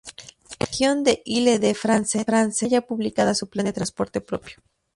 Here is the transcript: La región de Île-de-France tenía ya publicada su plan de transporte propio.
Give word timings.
La 0.59 0.65
región 0.65 1.03
de 1.03 1.21
Île-de-France 1.25 2.25
tenía 2.25 2.49
ya 2.67 2.81
publicada 2.81 3.35
su 3.35 3.47
plan 3.49 3.67
de 3.67 3.73
transporte 3.73 4.19
propio. 4.19 4.57